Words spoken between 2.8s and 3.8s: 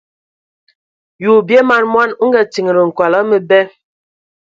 nkol a məbɛ.